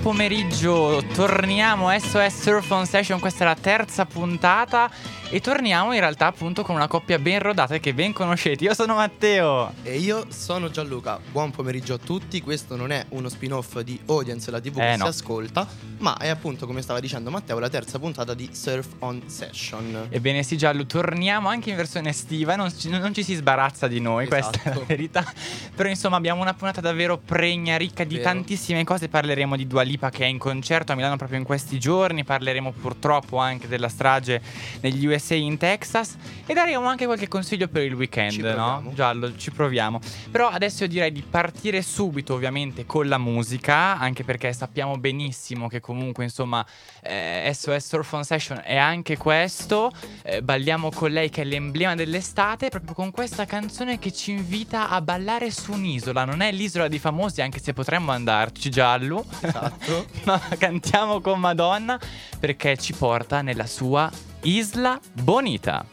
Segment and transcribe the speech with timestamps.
[0.00, 4.90] pomeriggio, torniamo SOS Surf on Session, questa è la terza puntata
[5.32, 8.64] e torniamo in realtà appunto con una coppia ben rodata e che ben conoscete.
[8.64, 9.72] Io sono Matteo.
[9.84, 11.20] E io sono Gianluca.
[11.30, 12.40] Buon pomeriggio a tutti.
[12.42, 15.04] Questo non è uno spin-off di Audience, la TV Eh, che no.
[15.04, 19.22] si ascolta, ma è appunto, come stava dicendo Matteo, la terza puntata di Surf on
[19.26, 20.08] Session.
[20.10, 24.00] Ebbene sì Giallo, torniamo anche in versione estiva, non ci, non ci si sbarazza di
[24.00, 24.84] noi, questa è la Esatto.
[24.88, 25.32] verità.
[25.76, 28.26] Però insomma abbiamo una puntata davvero pregna, ricca di Vero.
[28.28, 31.78] tantissime cose, parleremo di Dua Lipa che è in concerto a Milano proprio in questi
[31.78, 34.42] giorni, parleremo purtroppo anche della strage
[34.80, 38.90] negli USA in Texas e daremo anche qualche consiglio per il weekend, no?
[38.94, 40.00] Giallo, ci proviamo.
[40.30, 45.68] Però adesso io direi di partire subito ovviamente con la musica, anche perché sappiamo benissimo
[45.68, 46.64] che comunque insomma
[47.02, 49.92] eh, SOS on Session è anche questo.
[50.22, 54.88] Eh, balliamo con lei che è l'emblema dell'estate, proprio con questa canzone che ci invita
[54.88, 56.24] a ballare su un'isola.
[56.24, 59.24] Non è l'isola dei famosi, anche se potremmo andarci, Giallo.
[59.40, 60.06] Esatto.
[60.24, 61.98] Ma cantiamo con Madonna
[62.38, 64.10] perché ci porta nella sua
[64.44, 65.84] Isla Bonita.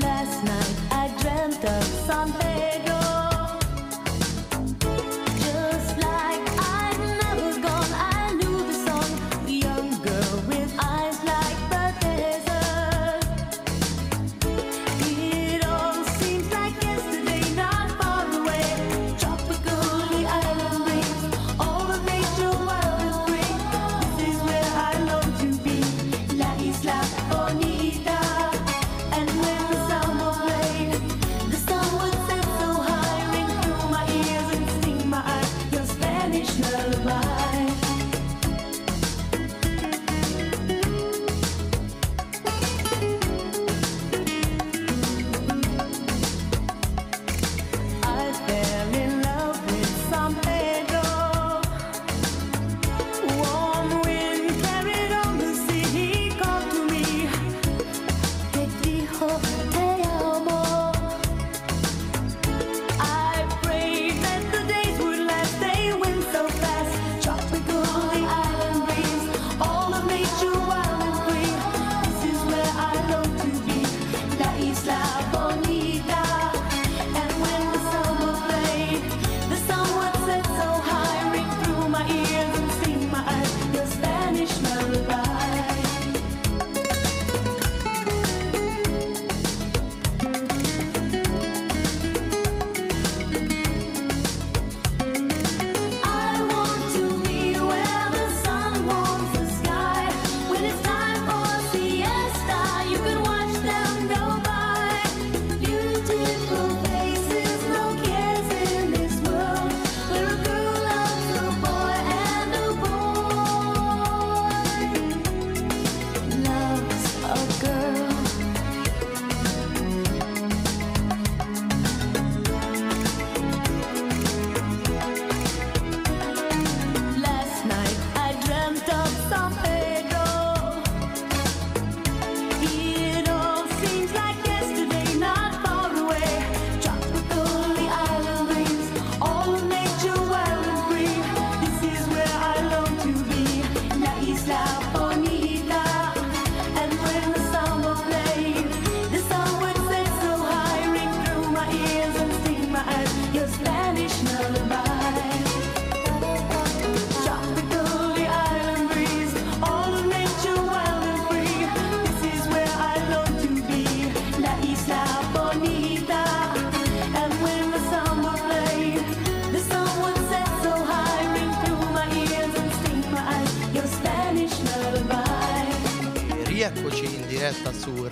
[0.00, 2.32] Last night I dreamt of San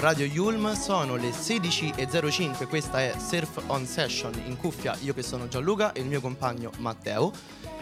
[0.07, 5.49] Radio Yulm, sono le 16.05, questa è Surf on Session in cuffia, io che sono
[5.49, 7.33] Gianluca e il mio compagno Matteo.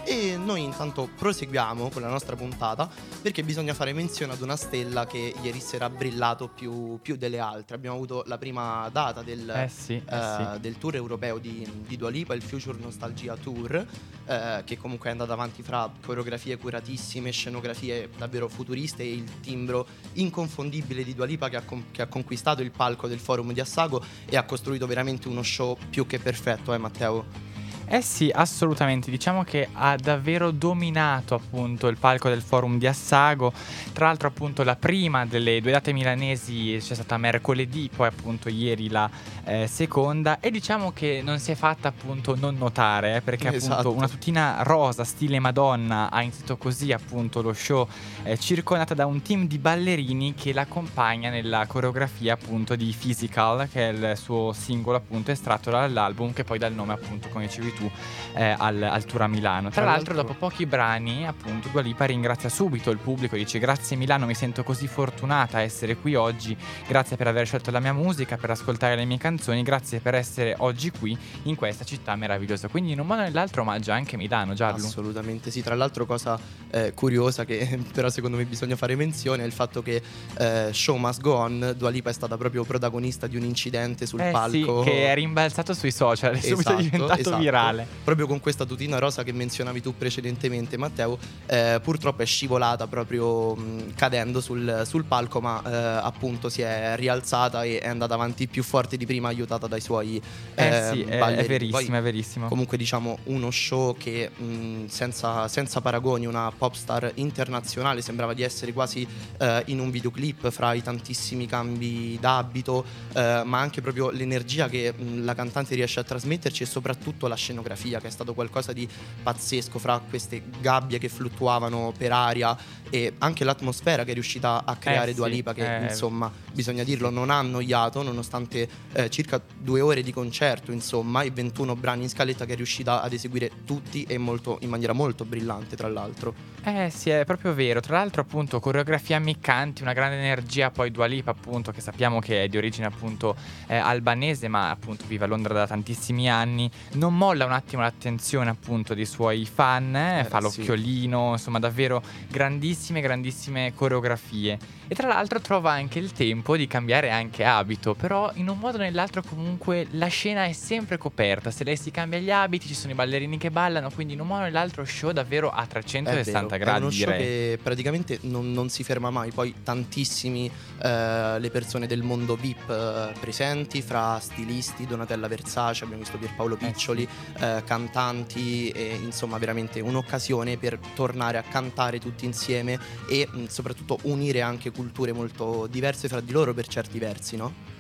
[0.07, 2.91] E noi intanto proseguiamo con la nostra puntata
[3.23, 7.39] perché bisogna fare menzione ad una stella che ieri sera ha brillato più, più delle
[7.39, 7.77] altre.
[7.77, 10.61] Abbiamo avuto la prima data del, Eh sì, eh eh, sì.
[10.61, 13.87] del tour europeo di, di Dua Lipa, il Future Nostalgia Tour,
[14.27, 19.87] eh, che comunque è andato avanti fra coreografie curatissime, scenografie davvero futuriste e il timbro
[20.15, 23.61] inconfondibile di Dua Lipa che ha, con- che ha conquistato il palco del forum di
[23.61, 27.53] Assago e ha costruito veramente uno show più che perfetto, eh Matteo?
[27.87, 29.11] Eh sì, assolutamente.
[29.11, 33.53] Diciamo che ha davvero dominato appunto il palco del forum di Assago.
[33.93, 38.89] Tra l'altro, appunto, la prima delle due date milanesi c'è stata mercoledì, poi appunto ieri
[38.89, 39.09] la
[39.45, 40.41] eh, seconda.
[40.41, 43.93] E diciamo che non si è fatta appunto non notare, eh, perché appunto Esatto.
[43.93, 47.87] una tutina rosa, stile Madonna, ha iniziato così appunto lo show,
[48.23, 53.91] eh, circondata da un team di ballerini che l'accompagna nella coreografia appunto di Physical, che
[53.91, 57.73] è il suo singolo appunto estratto dall'album, che poi dà il nome appunto, come dicevi
[57.75, 57.91] tu,
[58.35, 59.69] eh, al, al tour a Milano.
[59.71, 63.59] Tra, Tra l'altro, l'altro- dopo pochi brani, appunto, Dua Lipa ringrazia subito il pubblico, dice
[63.59, 66.57] grazie Milano, mi sento così fortunata a essere qui oggi,
[66.87, 70.55] grazie per aver scelto la mia musica, per ascoltare le mie canzoni, grazie per essere
[70.59, 72.69] oggi qui in questa città meravigliosa.
[72.69, 74.85] Quindi in un modo o nell'altro omaggia anche Milano, Giallo.
[74.85, 76.39] Assolutamente sì, tra l'altro cosa
[76.71, 80.03] eh, curiosa che però secondo me bisogna fare menzione è il fatto che
[80.39, 84.21] eh, Show Must Go On, Dua Lipa è stata proprio protagonista di un incidente sul
[84.21, 84.83] eh palco.
[84.83, 87.37] sì, che è rimbalzato sui social, è subito Esatto, diventato esatto.
[87.39, 87.64] virale.
[88.05, 93.55] Proprio con questa tutina rosa che menzionavi tu precedentemente, Matteo, eh, purtroppo è scivolata proprio
[93.55, 98.47] mh, cadendo sul, sul palco, ma eh, appunto si è rialzata e è andata avanti
[98.49, 100.21] più forte di prima, aiutata dai suoi
[100.55, 102.49] Eh eh, sì, è, è verissimo, Poi, è verissimo.
[102.49, 108.43] Comunque diciamo uno show che mh, senza, senza paragoni, una pop star internazionale, sembrava di
[108.43, 109.07] essere quasi
[109.39, 114.93] eh, in un videoclip fra i tantissimi cambi d'abito, eh, ma anche proprio l'energia che
[114.93, 118.89] mh, la cantante riesce a trasmetterci e soprattutto la scenografia che è stato qualcosa di
[119.23, 122.57] pazzesco fra queste gabbie che fluttuavano per aria
[122.91, 126.83] e anche l'atmosfera che è riuscita a creare sì, Dua Lipa che eh, insomma bisogna
[126.83, 132.03] dirlo non ha annoiato nonostante eh, circa due ore di concerto insomma e 21 brani
[132.03, 135.89] in scaletta che è riuscita ad eseguire tutti e molto, in maniera molto brillante tra
[135.89, 137.81] l'altro Eh sì, è proprio vero.
[137.81, 140.71] Tra l'altro, appunto, coreografie ammiccanti, una grande energia.
[140.71, 143.37] Poi Dua Lipa, appunto, che sappiamo che è di origine appunto
[143.67, 146.71] eh, albanese, ma appunto vive a Londra da tantissimi anni.
[146.93, 149.95] Non molla un attimo l'attenzione, appunto, dei suoi fan.
[149.97, 150.43] eh, Eh, fa sì.
[150.59, 154.59] l'occhiolino, insomma, davvero grandissime, grandissime coreografie.
[154.87, 157.95] E tra l'altro trova anche il tempo di cambiare anche abito.
[157.95, 161.51] Però in un modo o nell'altro, comunque, la scena è sempre coperta.
[161.51, 163.91] Se lei si cambia gli abiti, ci sono i ballerini che ballano.
[163.91, 166.79] Quindi in un modo o nell'altro, show davvero a È 360 vero, gradi.
[166.79, 167.19] È uno show direi.
[167.19, 169.31] che praticamente non, non si ferma mai.
[169.31, 170.51] Poi tantissimi
[170.83, 176.57] eh, le persone del mondo VIP eh, presenti, fra stilisti, Donatella Versace, abbiamo visto Pierpaolo
[176.61, 177.09] Eh, Piccioli,
[177.39, 182.79] eh, cantanti, e, insomma veramente un'occasione per tornare a cantare tutti insieme
[183.09, 187.73] e mh, soprattutto unire anche culture molto diverse fra di loro per certi versi, no?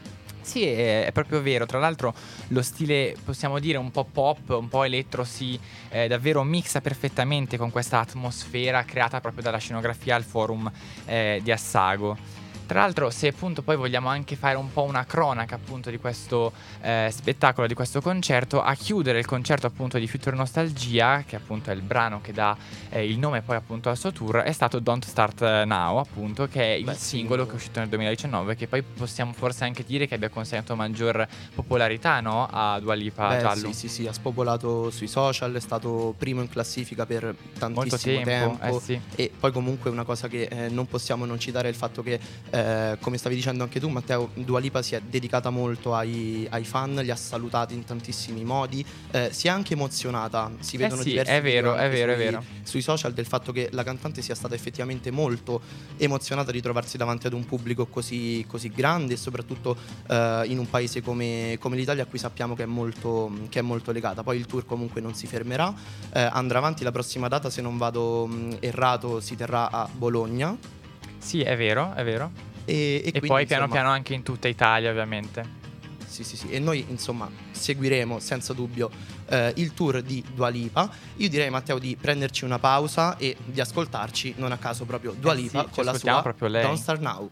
[0.44, 1.64] Sì, è, è proprio vero.
[1.64, 2.14] Tra l'altro,
[2.48, 5.58] lo stile, possiamo dire, un po' pop, un po' elettro, si
[5.88, 10.70] eh, davvero mixa perfettamente con questa atmosfera creata proprio dalla scenografia al forum
[11.06, 12.42] eh, di Assago.
[12.66, 16.52] Tra l'altro, se appunto poi vogliamo anche fare un po' una cronaca appunto di questo
[16.80, 21.70] eh, spettacolo, di questo concerto, a chiudere il concerto appunto di Future Nostalgia, che appunto
[21.70, 22.56] è il brano che dà
[22.88, 26.62] eh, il nome poi appunto al suo tour, è stato Don't Start Now, appunto, che
[26.74, 27.48] è il Beh, singolo sì.
[27.48, 31.26] che è uscito nel 2019, che poi possiamo forse anche dire che abbia consegnato maggior
[31.54, 32.48] popolarità, no?
[32.50, 33.66] A Dua Lipa Beh, Giallo.
[33.68, 38.22] sì, sì, sì, ha spopolato sui social, è stato primo in classifica per Molto tantissimo
[38.22, 38.76] tempo, tempo.
[38.78, 39.00] eh sì.
[39.14, 42.18] E poi comunque una cosa che eh, non possiamo non citare è il fatto che,
[42.54, 46.64] eh, come stavi dicendo anche tu Matteo, Dua Lipa si è dedicata molto ai, ai
[46.64, 51.08] fan, li ha salutati in tantissimi modi, eh, si è anche emozionata, si vedono sì,
[51.08, 52.44] diversi è vero, è vero, è sui, vero.
[52.62, 55.60] sui social del fatto che la cantante sia stata effettivamente molto
[55.96, 60.70] emozionata di trovarsi davanti ad un pubblico così, così grande e soprattutto eh, in un
[60.70, 64.22] paese come, come l'Italia a cui sappiamo che è, molto, che è molto legata.
[64.22, 65.74] Poi il tour comunque non si fermerà,
[66.12, 70.82] eh, andrà avanti, la prossima data se non vado mh, errato si terrà a Bologna.
[71.24, 72.30] Sì, è vero, è vero.
[72.66, 75.62] E, E, quindi, poi piano insomma, piano anche in tutta Italia, ovviamente.
[76.06, 76.50] Sì, sì, sì.
[76.50, 78.90] E noi insomma seguiremo senza dubbio
[79.28, 80.88] eh, il tour di Dua Lipa.
[81.16, 85.32] Io direi Matteo di prenderci una pausa e di ascoltarci non a caso proprio Dua
[85.32, 86.62] Eh sì, con la sua proprio lei.
[86.62, 87.30] Don't Start Now.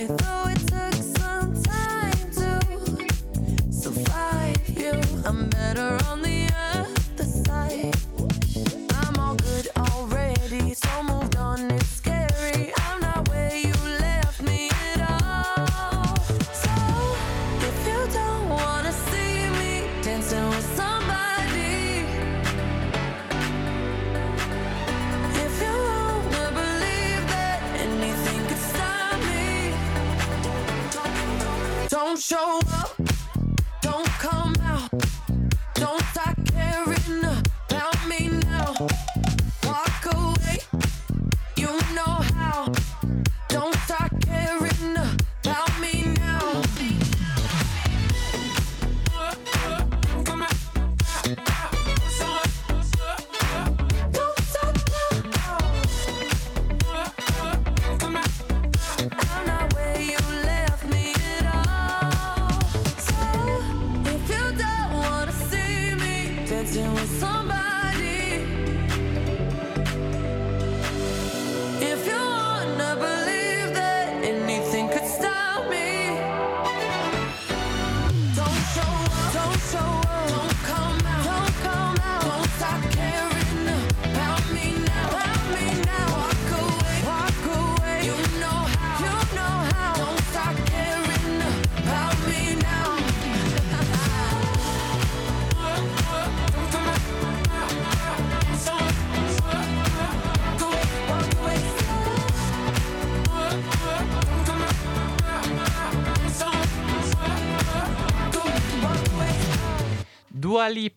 [0.00, 0.67] oh it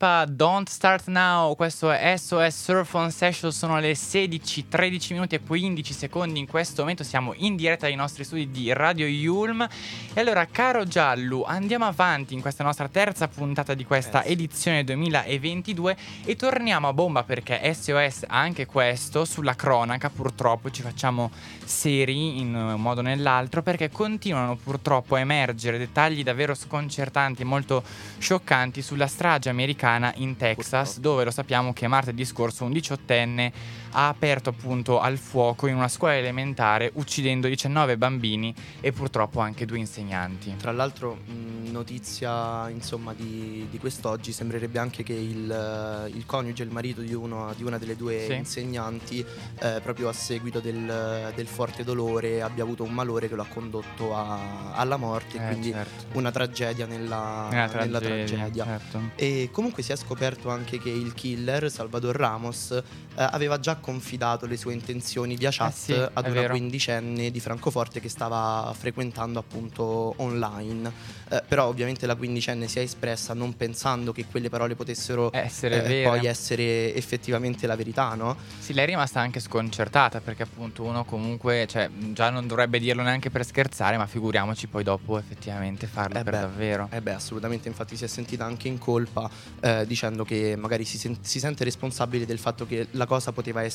[0.01, 5.36] Lipa, Don't Start Now, questo è SOS Surf on Session, sono le 16, 13 minuti
[5.36, 9.62] e 15 secondi in questo momento, siamo in diretta dai nostri studi di Radio Yulm.
[10.13, 14.84] E allora caro Giallo, andiamo avanti in questa nostra terza puntata di questa Eh edizione
[14.84, 21.29] 2022 e torniamo a bomba perché SOS ha anche questo sulla cronaca, purtroppo ci facciamo
[21.63, 27.46] seri in un modo o nell'altro perché continuano purtroppo a emergere dettagli davvero sconcertanti e
[27.46, 27.84] molto
[28.17, 33.51] scioccanti sulla strage americana in Texas, dove lo sappiamo che martedì scorso un diciottenne
[33.91, 39.65] ha aperto appunto al fuoco in una scuola elementare uccidendo 19 bambini e purtroppo anche
[39.65, 40.55] due insegnanti.
[40.57, 46.63] Tra l'altro, mh, notizia insomma di, di quest'oggi, sembrerebbe anche che il, eh, il coniuge,
[46.63, 48.33] il marito di, uno- di una delle due Sì.
[48.33, 49.25] insegnanti,
[49.60, 53.48] eh, proprio a seguito del, del forte dolore, abbia avuto un malore che lo ha
[53.48, 55.38] condotto a- alla morte.
[55.38, 56.17] Eh, quindi certo.
[56.17, 58.63] una tragedia nella, Nella nella tragedia, tragedia.
[58.65, 59.00] certo.
[59.15, 62.81] E comunque si è scoperto anche che il killer, Salvador Ramos, eh,
[63.15, 66.54] aveva già confidato le sue intenzioni via chat Eh sì, ad una vero.
[66.54, 71.20] quindicenne di Francoforte che stava frequentando appunto online.
[71.30, 76.02] Eh, però ovviamente la quindicenne si è espressa non pensando che quelle parole potessero Essere
[76.02, 78.36] eh, poi essere effettivamente la verità, no?
[78.60, 83.02] Sì, lei è rimasta anche sconcertata perché appunto uno comunque, cioè già non dovrebbe dirlo
[83.02, 86.40] neanche per scherzare, ma figuriamoci poi dopo effettivamente farlo Eh per beh.
[86.40, 86.88] davvero.
[86.92, 89.30] Eh beh, assolutamente, infatti si è sentita anche in colpa
[89.62, 93.62] eh, dicendo che magari si, sen- si sente responsabile del fatto che la cosa poteva
[93.62, 93.70] essere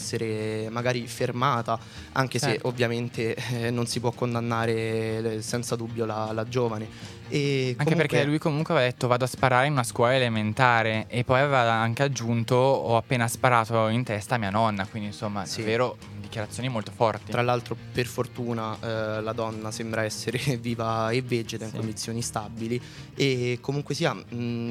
[0.70, 1.78] magari fermata,
[2.12, 2.68] anche se Certo.
[2.68, 4.72] ovviamente eh, non si può condannare
[5.36, 7.14] eh, senza dubbio la, la giovane.
[7.28, 11.06] E Anche comunque- perché lui comunque aveva detto vado a sparare in una scuola elementare
[11.08, 15.44] e poi aveva anche aggiunto ho appena sparato in testa a mia nonna, quindi insomma
[15.44, 15.58] Sì.
[15.60, 17.30] davvero dichiarazioni molto forti.
[17.30, 21.76] Tra l'altro, per fortuna, eh, la donna sembra essere viva e vegeta in Sì.
[21.76, 22.80] condizioni stabili.
[23.14, 24.24] E comunque sia, mh,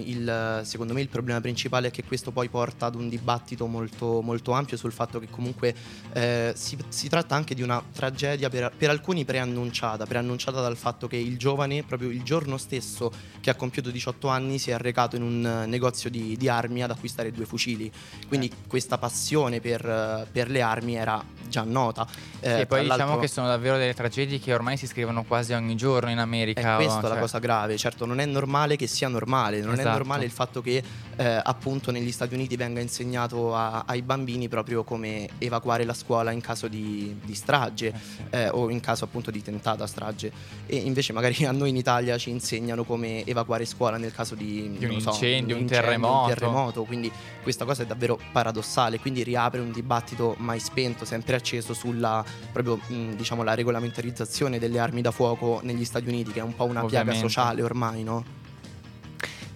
[0.05, 4.21] il- secondo me il problema principale è che questo poi porta ad un dibattito molto,
[4.21, 5.73] molto ampio sul fatto che comunque
[6.13, 11.07] eh, si, si tratta anche di una tragedia per, per alcuni preannunciata, preannunciata dal fatto
[11.07, 13.11] che il giovane, proprio il giorno stesso
[13.41, 16.83] che ha compiuto 18 anni, si è recato in un eh, negozio di, di armi
[16.83, 17.91] ad acquistare due fucili.
[18.27, 22.07] Quindi questa passione per, eh, per le armi era già nota.
[22.39, 25.75] Eh, e poi diciamo che sono davvero delle tragedie che ormai si scrivono quasi ogni
[25.75, 26.61] giorno in America.
[26.61, 29.75] È o- questa la cioè- cosa grave, certo non è normale che sia normale, non
[29.75, 29.97] è Esatto.
[29.97, 30.83] normale il fatto che
[31.17, 36.31] eh, appunto negli Stati Uniti venga insegnato a- ai bambini proprio come evacuare la scuola
[36.31, 37.93] in caso di, di strage
[38.29, 40.31] Eh eh, o in caso appunto di tentata strage
[40.65, 44.75] e invece magari a noi in Italia ci insegnano come evacuare scuola nel caso di,
[44.77, 46.27] Di un so, incendio, un un terremoto.
[46.27, 47.11] terremoto, quindi
[47.41, 52.79] questa cosa è davvero paradossale, quindi riapre un dibattito mai spento, sempre acceso sulla proprio
[52.87, 56.65] mh, diciamo la regolamentarizzazione delle armi da fuoco negli Stati Uniti che è un po'
[56.65, 57.19] una piaga Ovviamente.
[57.19, 58.43] sociale ormai, no?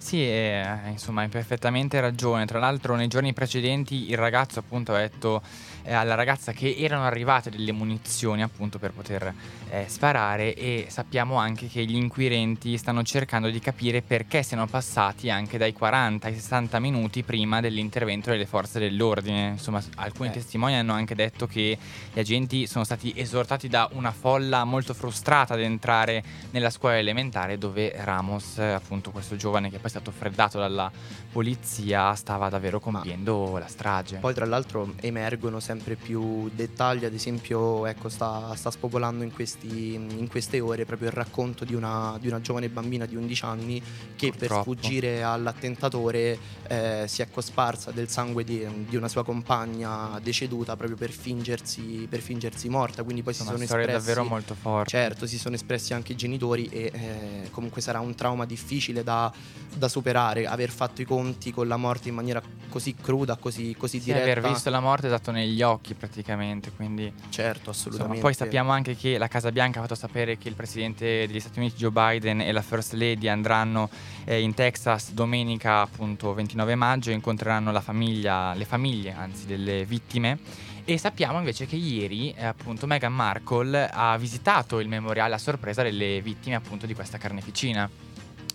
[0.00, 2.46] Sì, eh, insomma, hai perfettamente ragione.
[2.46, 5.42] Tra l'altro, nei giorni precedenti il ragazzo appunto ha detto
[5.82, 9.32] eh, alla ragazza che erano arrivate delle munizioni appunto per poter
[9.68, 15.28] eh, sparare e sappiamo anche che gli inquirenti stanno cercando di capire perché siano passati
[15.28, 19.48] anche dai 40 ai 60 minuti prima dell'intervento delle forze dell'ordine.
[19.48, 20.32] Insomma, alcuni Eh.
[20.32, 21.76] testimoni hanno anche detto che
[22.12, 27.58] gli agenti sono stati esortati da una folla molto frustrata ad entrare nella scuola elementare
[27.58, 30.90] dove Ramos, appunto questo giovane che è stato stato freddato dalla
[31.30, 34.16] polizia, stava davvero compiendo la strage.
[34.16, 39.94] Poi tra l'altro emergono sempre più dettagli, ad esempio ecco, sta, sta spopolando in, questi-
[39.94, 43.82] in queste ore proprio il racconto di una, di una giovane bambina di 11 anni
[44.16, 44.62] che per Purtroppo.
[44.62, 50.96] sfuggire all'attentatore eh, si è cosparsa del sangue di, di una sua compagna deceduta proprio
[50.96, 53.90] per fingersi, per fingersi morta, quindi poi si sono espressi...
[53.90, 54.90] davvero molto forte.
[54.90, 59.32] Certo, si sono espressi anche i genitori e eh, comunque sarà un trauma difficile da,
[59.80, 63.98] da superare, aver fatto i conti con la morte in maniera così cruda, così, così
[63.98, 64.22] Sì, diretta.
[64.30, 68.20] aver visto la morte esatto negli occhi praticamente, quindi Certo, insomma, assolutamente.
[68.20, 71.58] poi sappiamo anche che la Casa Bianca ha fatto sapere che il presidente degli Stati
[71.58, 73.88] Uniti Joe Biden e la First Lady andranno
[74.24, 79.84] eh, in Texas domenica appunto 29 maggio e incontreranno la famiglia, le famiglie anzi delle
[79.84, 80.38] vittime
[80.84, 85.82] e sappiamo invece che ieri eh, appunto Meghan Markle ha visitato il memoriale a sorpresa
[85.82, 87.88] delle vittime appunto di questa carneficina.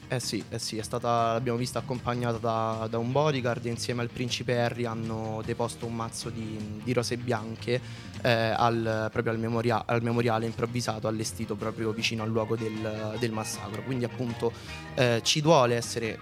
[0.08, 4.02] Eh sì, eh sì, è stata, l'abbiamo vista accompagnata da, da un bodyguard e insieme
[4.02, 7.82] al principe Harry hanno deposto un mazzo di, di rose bianche
[8.22, 13.32] eh, al, proprio al, memoria- al memoriale improvvisato allestito proprio vicino al luogo del, del
[13.32, 13.82] massacro.
[13.82, 14.52] Quindi appunto
[14.94, 16.20] eh, ci duole essere,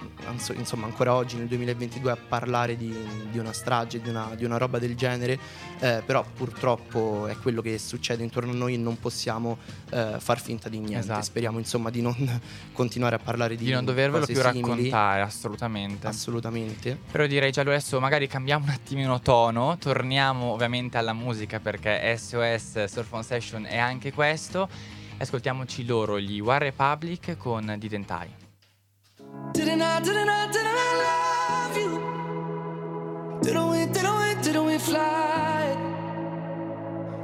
[0.55, 2.95] insomma ancora oggi nel 2022 a parlare di,
[3.29, 5.37] di una strage, di una, di una roba del genere,
[5.79, 9.57] eh, però purtroppo è quello che succede intorno a noi e non possiamo
[9.91, 10.99] eh, far finta di niente.
[10.99, 11.21] Esatto.
[11.23, 12.15] Speriamo insomma di non
[12.71, 14.61] continuare a parlare di Di non dovervelo più simili.
[14.61, 16.07] raccontare assolutamente.
[16.07, 16.97] Assolutamente.
[17.11, 22.85] Però direi già adesso magari cambiamo un attimino tono, torniamo ovviamente alla musica perché SOS
[22.85, 24.67] Surf on Session è anche questo.
[25.17, 28.27] Ascoltiamoci loro, gli War Republic con Didn't I.
[29.51, 33.39] Didn't I, didn't I, didn't I love you?
[33.41, 35.75] Didn't we, didn't we, didn't we fly?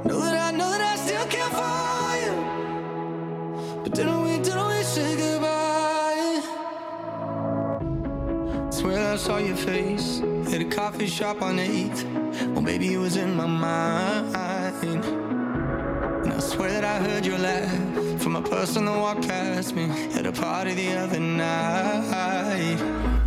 [0.04, 2.34] Know that I, know that I still care for you.
[3.82, 5.29] But didn't we, didn't we say
[8.80, 10.22] Swear I saw your face
[10.54, 12.54] at a coffee shop on the 8th.
[12.54, 14.34] Well, maybe it was in my mind.
[16.24, 19.90] And I swear that I heard your laugh from a person that walked past me
[20.14, 23.19] at a party the other night.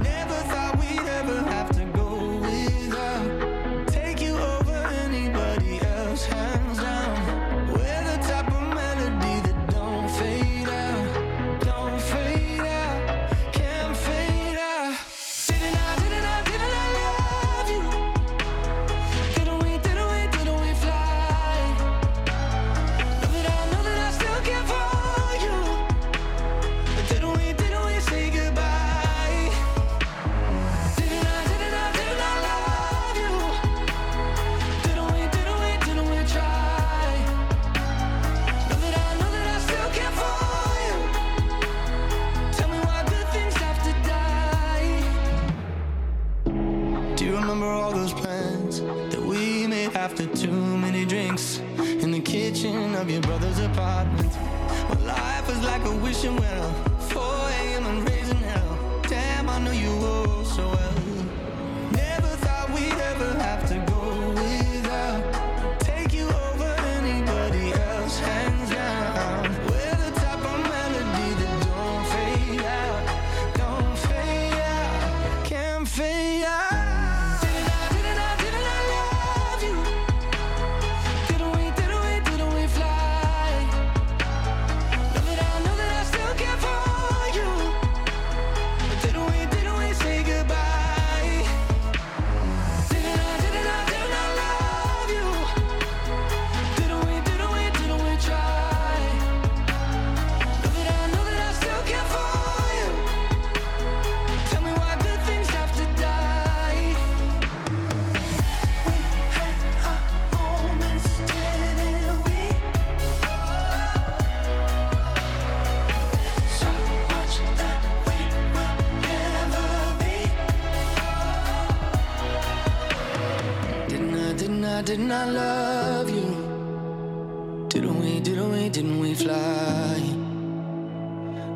[129.16, 130.00] Fly?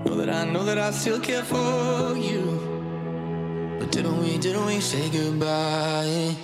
[0.06, 2.44] Know that I know that I still care for you.
[3.80, 6.36] But didn't we, didn't we say goodbye?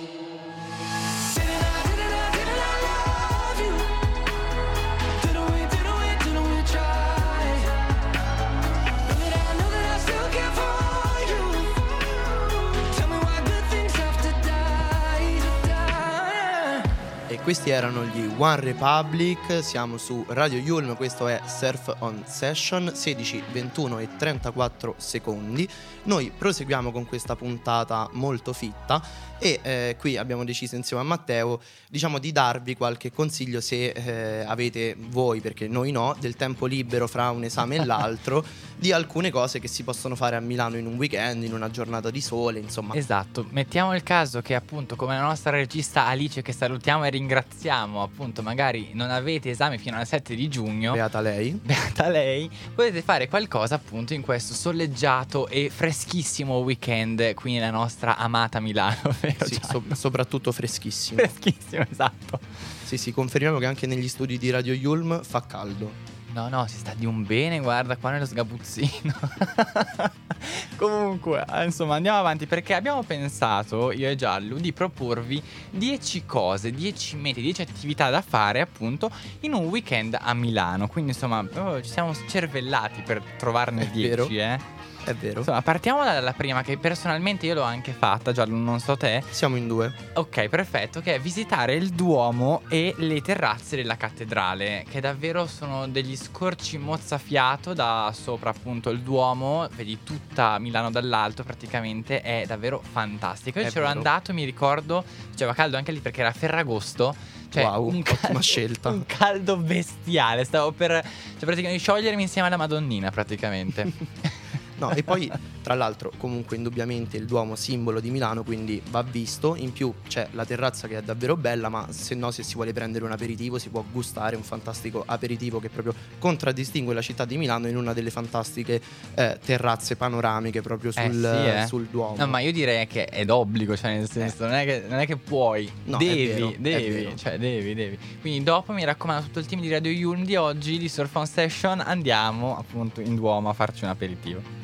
[17.44, 23.42] Questi erano gli One Republic, siamo su Radio Yulm, questo è Surf on Session, 16,
[23.52, 25.68] 21 e 34 secondi.
[26.04, 29.02] Noi proseguiamo con questa puntata molto fitta
[29.44, 31.60] e eh, qui abbiamo deciso insieme a Matteo
[31.94, 37.06] diciamo di darvi qualche consiglio se eh, avete voi, perché noi no, del tempo libero
[37.06, 38.42] fra un esame e l'altro,
[38.76, 42.10] di alcune cose che si possono fare a Milano in un weekend, in una giornata
[42.10, 42.94] di sole, insomma.
[42.94, 48.02] Esatto, mettiamo il caso che appunto come la nostra regista Alice che salutiamo e ringraziamo,
[48.02, 51.52] appunto magari non avete esami fino al 7 di giugno, Beata lei.
[51.62, 58.16] beata lei, potete fare qualcosa appunto in questo soleggiato e freschissimo weekend qui nella nostra
[58.16, 61.18] amata Milano, vero Sì, so- soprattutto freschissimo.
[61.18, 62.38] freschissimo, esatto.
[62.84, 66.12] Sì, sì, confermiamo che anche negli studi di Radio Yulm fa caldo.
[66.34, 69.14] No, no, si sta di un bene, guarda qua nello sgabuzzino.
[70.76, 76.72] Comunque, eh, insomma, andiamo avanti perché abbiamo pensato, io e Giallo, di proporvi 10 cose,
[76.72, 80.88] 10 meti, 10 attività da fare appunto in un weekend a Milano.
[80.88, 84.26] Quindi, insomma, proprio ci siamo cervellati per trovarne È 10, vero.
[84.28, 84.58] eh.
[85.04, 85.40] È vero.
[85.40, 89.22] Insomma, partiamo dalla prima che personalmente io l'ho anche fatta, Giallo, non so te.
[89.28, 89.92] Siamo in due.
[90.14, 95.86] Ok, perfetto, che è visitare il Duomo e le terrazze della cattedrale, che davvero sono
[95.88, 102.82] degli scorci mozzafiato da sopra appunto il Duomo, vedi tutta Milano dall'alto praticamente, è davvero
[102.82, 103.58] fantastico.
[103.58, 103.96] Io È c'ero vero.
[103.98, 107.14] andato, mi ricordo, faceva caldo anche lì perché era Ferragosto.
[107.50, 108.88] Cioè, Wow, un ottima caldo, scelta.
[108.88, 113.92] Un caldo bestiale, stavo per cioè, praticamente sciogliermi insieme alla Madonnina praticamente.
[114.76, 115.30] No, e poi
[115.62, 119.54] tra l'altro comunque indubbiamente il Duomo simbolo di Milano, quindi va visto.
[119.56, 122.72] In più c'è la terrazza che è davvero bella, ma se no se si vuole
[122.72, 127.36] prendere un aperitivo si può gustare un fantastico aperitivo che proprio contraddistingue la città di
[127.36, 128.80] Milano in una delle fantastiche
[129.14, 131.66] eh, terrazze panoramiche proprio Eh sul, sì, eh.
[131.66, 132.16] sul Duomo.
[132.16, 135.06] No, ma io direi che è d'obbligo, cioè nel senso, non, è che, non è
[135.06, 137.98] che puoi, No, devi, vero, devi, cioè devi, devi.
[138.20, 141.26] Quindi dopo mi raccomando tutto il team di Radio Yulm di oggi, di Surf on
[141.26, 144.63] Session, andiamo appunto in Duomo a farci un aperitivo.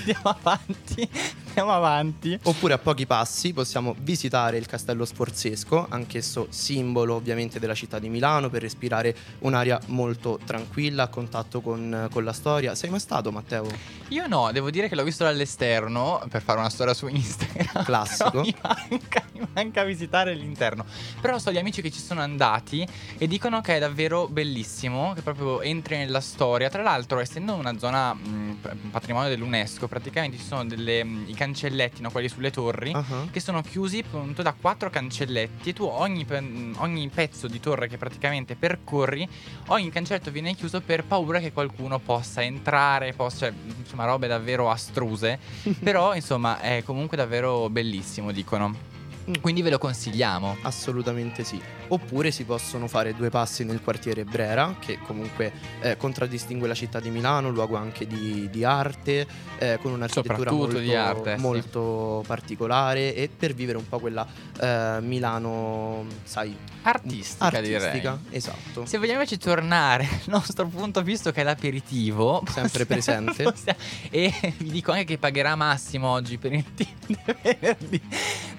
[0.00, 1.08] andiamo avanti,
[1.48, 2.38] andiamo avanti.
[2.42, 8.08] Oppure a pochi passi possiamo visitare il Castello Sforzesco, anch'esso simbolo ovviamente della città di
[8.08, 12.74] Milano, per respirare un'aria molto tranquilla, a contatto con, con la storia.
[12.74, 13.66] Sei mai stato, Matteo?
[14.08, 17.84] Io no, devo dire che l'ho visto dall'esterno per fare una storia su Instagram.
[17.84, 18.40] Classico.
[18.50, 20.84] Mi manca, mi manca visitare l'interno.
[21.20, 22.86] Però so gli amici che ci sono andati
[23.18, 26.68] e dicono che è davvero bellissimo, che proprio entri nella storia.
[26.68, 32.00] Tra l'altro, essendo una zona mh, patrimonio dell'UNESCO, praticamente ci sono delle, mh, i cancelletti,
[32.00, 32.92] no, quelli sulle torri.
[32.92, 37.58] Ah, Che sono chiusi appunto da quattro cancelletti e tu ogni, pe- ogni pezzo di
[37.58, 39.28] torre che praticamente percorri,
[39.66, 44.70] ogni cancelletto viene chiuso per paura che qualcuno possa entrare, possa, cioè, insomma robe davvero
[44.70, 45.38] astruse,
[45.82, 48.98] però insomma è comunque davvero bellissimo dicono.
[49.30, 49.40] Mm.
[49.40, 50.56] Quindi ve lo consigliamo.
[50.62, 51.60] Assolutamente sì.
[51.88, 57.00] Oppure si possono fare due passi nel quartiere Brera, che comunque eh, contraddistingue la città
[57.00, 59.26] di Milano, luogo anche di, di arte,
[59.58, 61.40] eh, con un'architettura molto, di arte, sì.
[61.40, 64.26] molto particolare e per vivere un po' quella
[64.60, 68.18] eh, Milano, sai, Artistica, artistica.
[68.22, 68.36] direi.
[68.36, 68.86] Esatto.
[68.86, 73.42] Se vogliamo invece tornare al nostro punto visto che è l'aperitivo Sempre presente.
[73.50, 78.00] possiamo- e vi dico anche che pagherà Massimo oggi per il team del venerdì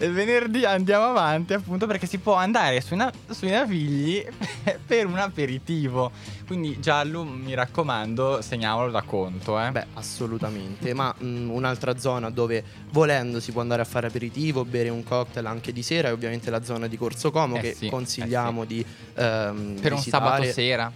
[0.01, 4.25] del venerdì andiamo avanti appunto perché si può andare sui, na- sui navigli
[4.85, 6.11] per un aperitivo
[6.47, 9.71] quindi Giallo mi raccomando segnamolo da conto eh.
[9.71, 10.93] Beh, assolutamente.
[10.93, 15.45] Ma mh, un'altra zona dove volendo si può andare a fare aperitivo, bere un cocktail
[15.45, 18.83] anche di sera è ovviamente la zona di Corso Como Eh che sì, consigliamo di
[19.13, 20.01] ehm, per un visitare.
[20.01, 20.91] sabato sera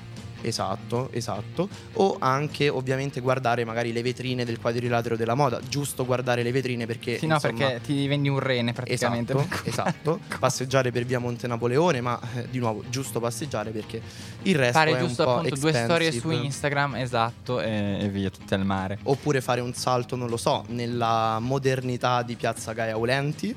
[0.48, 1.68] Esatto, esatto.
[1.94, 5.60] O anche ovviamente guardare magari le vetrine del quadrilatero della moda.
[5.68, 7.18] Giusto guardare le vetrine perché...
[7.18, 10.20] sì no insomma, perché ti vendi un rene praticamente Esatto, esatto.
[10.40, 14.02] Passeggiare per via Monte Napoleone, ma eh, di nuovo giusto passeggiare perché
[14.44, 16.46] il resto fare è giusto un po' appunto due storie su expensive.
[16.46, 20.64] Instagram esatto e, e via tutte al mare Oppure fare un salto, non lo so,
[20.68, 23.56] nella modernità di Piazza Gaia Aulenti.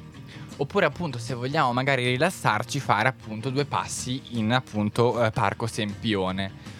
[0.60, 6.76] Oppure appunto se vogliamo magari rilassarci fare appunto due passi in appunto eh, Parco Sempione.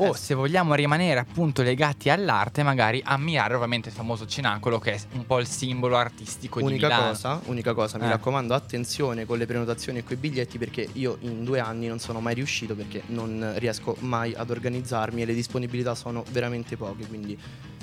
[0.00, 5.00] O se vogliamo rimanere appunto legati all'arte, magari ammirare ovviamente il famoso cenacolo che è
[5.14, 7.06] un po' il simbolo artistico di Unica Milano.
[7.08, 8.08] cosa, unica cosa, mi Eh.
[8.10, 11.98] raccomando, attenzione con le prenotazioni e con i biglietti perché io in due anni non
[11.98, 17.06] sono mai riuscito perché non riesco mai ad organizzarmi e le disponibilità sono veramente poche,
[17.06, 17.36] quindi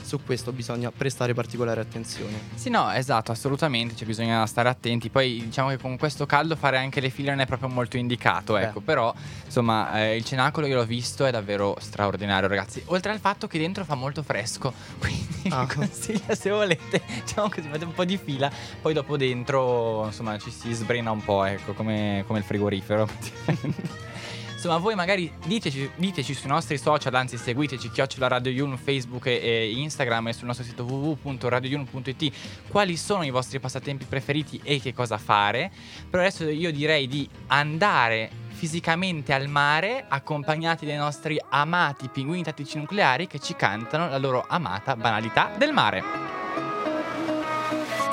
[0.05, 2.33] su questo bisogna prestare particolare attenzione.
[2.53, 5.09] Sì, no, esatto, assolutamente, cioè bisogna stare attenti.
[5.09, 8.53] Poi diciamo che con questo caldo fare anche le file non è proprio molto indicato,
[8.53, 8.61] Beh.
[8.63, 9.13] ecco, però
[9.45, 12.81] insomma eh, il cenacolo io l'ho visto è davvero straordinario, ragazzi.
[12.87, 15.63] Oltre al fatto che dentro fa molto fresco, quindi Ah.
[15.65, 20.37] vi consiglio se volete, diciamo così, fate un po' di fila, poi dopo dentro insomma
[20.39, 23.07] ci si sbrena un po', ecco, come, come il frigorifero.
[24.55, 29.35] Insomma, voi magari diteci, diteci sui nostri social, anzi seguiteci, chiocciola Radio Yulm, Facebook e,
[29.35, 32.33] e Instagram e sul nostro sito www.radioyulm.it
[32.69, 35.69] quali sono i vostri passatempi preferiti e che cosa fare.
[36.09, 42.77] Però adesso io direi di andare fisicamente al mare accompagnati dai nostri amati pinguini tattici
[42.77, 46.44] nucleari che ci cantano la loro amata banalità del mare.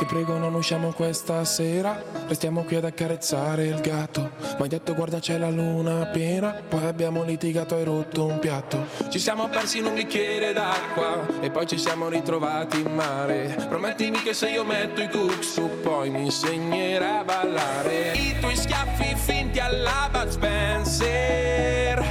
[0.03, 2.03] Ti prego non usciamo questa sera.
[2.27, 4.33] Restiamo qui ad accarezzare il gatto.
[4.41, 6.61] Ma hai detto guarda c'è la luna piena.
[6.69, 8.85] Poi abbiamo litigato e rotto un piatto.
[9.09, 13.55] Ci siamo persi in un bicchiere d'acqua E poi ci siamo ritrovati in mare.
[13.69, 15.31] Promettimi che se io metto i Tu
[15.83, 18.11] poi mi insegnerai a ballare.
[18.15, 22.03] I tuoi schiaffi finti alla Bud Spencer.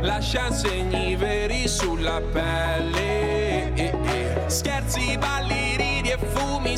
[0.00, 3.74] Lascia segni veri sulla pelle.
[3.74, 4.28] Eh, eh.
[4.48, 5.47] Scherzi, balli,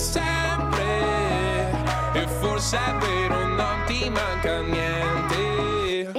[0.01, 1.71] sempre.
[2.15, 6.13] E forse è vero non ti manca niente.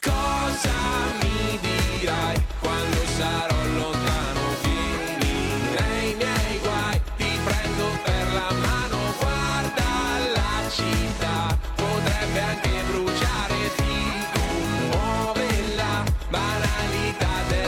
[0.00, 0.78] Cosa
[1.20, 4.40] mi dirai quando sarò lontano?
[4.62, 5.34] Vieni
[5.78, 8.98] nei miei guai, ti prendo per la mano.
[9.20, 9.90] Guarda
[10.34, 13.96] la città, potrebbe anche bruciare Ti
[14.34, 17.65] commuove la banalità del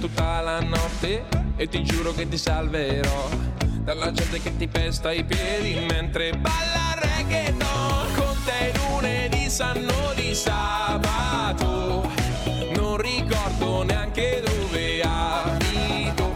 [0.00, 1.24] tutta la notte
[1.56, 3.28] E ti giuro che ti salverò
[3.84, 6.90] Dalla gente che ti pesta i piedi Mentre balla
[7.30, 8.14] reggaeton.
[8.14, 12.08] Con te lunedì sanno di sabato.
[12.74, 16.32] Non ricordo neanche dove abito.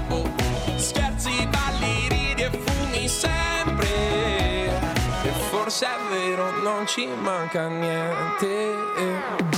[0.77, 3.89] Scherzi, balli, ridi e fumi sempre.
[5.23, 9.54] E forse è vero non ci manca niente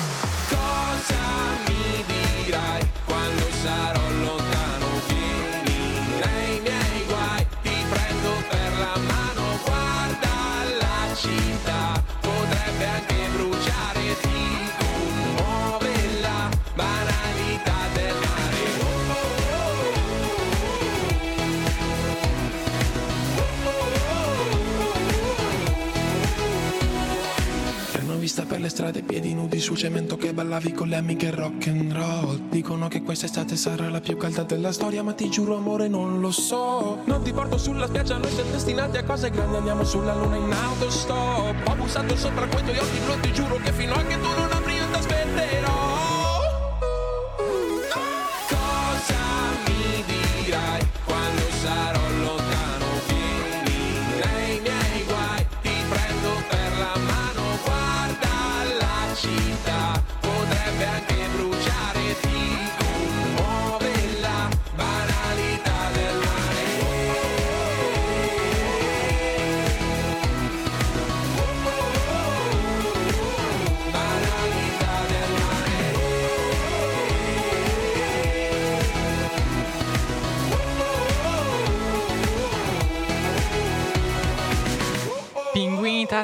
[28.67, 32.49] le strade, piedi nudi sul cemento che ballavi con le amiche rock and roll.
[32.49, 36.33] Dicono che quest'estate sarà la più calda della storia, ma ti giuro amore non lo
[36.33, 36.99] so.
[37.05, 40.53] Non ti porto sulla spiaggia, noi siamo destinati a cose grandi, andiamo sulla luna in
[40.53, 41.69] autostop.
[41.69, 44.51] Ho bussato sopra quei tuoi occhi blu, ti giuro che fino a che tu non
[44.51, 45.86] apri io ti aspetterò.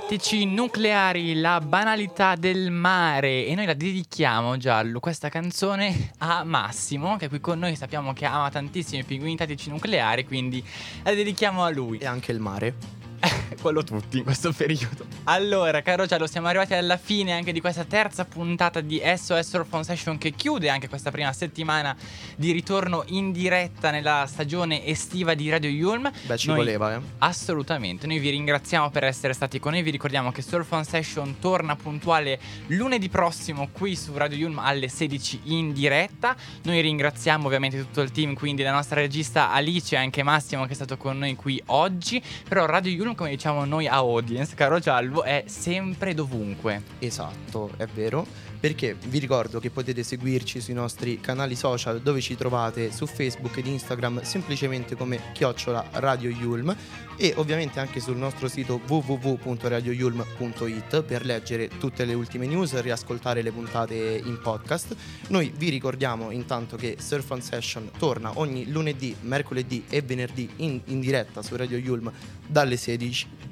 [0.00, 3.44] Tattici nucleari, la banalità del mare.
[3.44, 7.76] E noi la dedichiamo, Giallo, questa canzone a Massimo, che qui con noi.
[7.76, 10.64] Sappiamo che ama tantissimo i pinguini tattici nucleari, quindi
[11.02, 11.98] la dedichiamo a lui.
[11.98, 13.01] E anche il mare.
[13.60, 15.06] Quello tutti in questo periodo.
[15.24, 19.80] Allora, caro Giallo, siamo arrivati alla fine anche di questa terza puntata di SOS Surf
[19.80, 21.94] Session che chiude anche questa prima settimana
[22.36, 26.10] di ritorno in diretta nella stagione estiva di Radio Yulm.
[26.26, 27.00] Beh, ci Noi- voleva, eh.
[27.18, 31.38] Assolutamente, noi vi ringraziamo per essere stati con noi, vi ricordiamo che Surf on Session
[31.38, 36.34] torna puntuale lunedì prossimo qui su Radio Yulm alle 16 in diretta.
[36.62, 40.72] Noi ringraziamo ovviamente tutto il team, quindi la nostra regista Alice e anche Massimo che
[40.72, 44.78] è stato con noi qui oggi, però Radio Yulm come diciamo noi a audience, caro
[44.78, 46.82] Giallo, è sempre dovunque.
[46.98, 48.26] Esatto, è vero.
[48.62, 53.56] Perché vi ricordo che potete seguirci sui nostri canali social dove ci trovate su Facebook
[53.56, 56.72] ed Instagram semplicemente come chiocciola Radio Yulm
[57.16, 63.50] e ovviamente anche sul nostro sito www.radioyulm.it per leggere tutte le ultime news, riascoltare le
[63.50, 64.94] puntate in podcast.
[65.30, 70.80] Noi vi ricordiamo intanto che Surf on Session torna ogni lunedì, mercoledì e venerdì in,
[70.84, 72.12] in diretta su Radio Yulm
[72.46, 73.51] dalle 16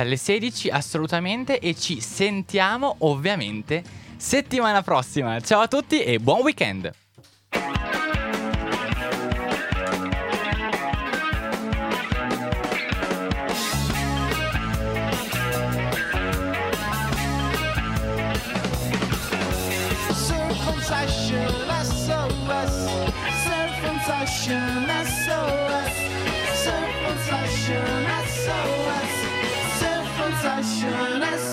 [0.00, 3.82] dalle 16 assolutamente e ci sentiamo ovviamente
[4.16, 5.38] settimana prossima.
[5.40, 6.90] Ciao a tutti e buon weekend!
[20.26, 22.88] Circumcision, SOS.
[23.44, 25.69] Circumcision, SOS.
[30.62, 31.20] Circumcision, SOS.
[31.20, 31.49] Circumcision, SOS.